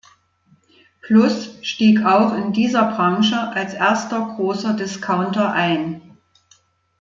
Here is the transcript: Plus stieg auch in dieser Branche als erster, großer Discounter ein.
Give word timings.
Plus 1.03 1.57
stieg 1.61 2.03
auch 2.05 2.33
in 2.33 2.53
dieser 2.53 2.85
Branche 2.85 3.37
als 3.51 3.75
erster, 3.75 4.33
großer 4.35 4.73
Discounter 4.73 5.51
ein. 5.53 6.17